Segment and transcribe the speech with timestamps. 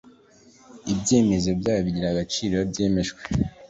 [0.93, 3.21] Ibyemezo byayo bigira agaciro iyo byemejwe